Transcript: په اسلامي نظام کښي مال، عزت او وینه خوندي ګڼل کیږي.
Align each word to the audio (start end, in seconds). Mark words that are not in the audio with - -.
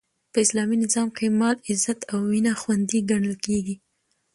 په 0.31 0.37
اسلامي 0.45 0.77
نظام 0.83 1.07
کښي 1.15 1.29
مال، 1.39 1.57
عزت 1.69 1.99
او 2.11 2.19
وینه 2.31 2.51
خوندي 2.61 2.99
ګڼل 3.09 3.35
کیږي. 3.45 3.75